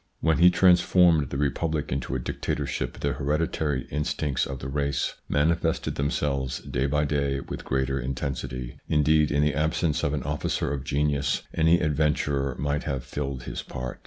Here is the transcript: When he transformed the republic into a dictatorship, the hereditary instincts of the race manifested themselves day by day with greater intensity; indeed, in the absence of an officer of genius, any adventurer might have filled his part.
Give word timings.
When 0.19 0.39
he 0.39 0.49
transformed 0.49 1.29
the 1.29 1.37
republic 1.37 1.91
into 1.91 2.15
a 2.15 2.19
dictatorship, 2.19 3.01
the 3.01 3.13
hereditary 3.13 3.85
instincts 3.91 4.47
of 4.47 4.57
the 4.57 4.67
race 4.67 5.13
manifested 5.29 5.93
themselves 5.93 6.57
day 6.57 6.87
by 6.87 7.05
day 7.05 7.39
with 7.39 7.63
greater 7.63 7.99
intensity; 7.99 8.79
indeed, 8.87 9.29
in 9.31 9.43
the 9.43 9.53
absence 9.53 10.03
of 10.03 10.15
an 10.15 10.23
officer 10.23 10.73
of 10.73 10.83
genius, 10.83 11.43
any 11.53 11.79
adventurer 11.81 12.55
might 12.57 12.85
have 12.85 13.03
filled 13.03 13.43
his 13.43 13.61
part. 13.61 13.99